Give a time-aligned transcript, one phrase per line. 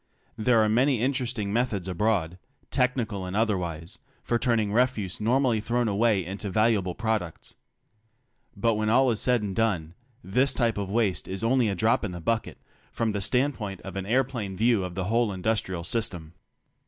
[0.35, 2.39] There are many interesting methods abroad,
[2.71, 7.53] technical and otherwise, for turning refuse normally thrown away into valuable prod ucts.
[8.57, 9.93] But when all is said and done,
[10.23, 12.57] this type of waste is only a drop in the bucket
[12.91, 16.33] from the standpoint of an aeroplane view of the whole industrial system.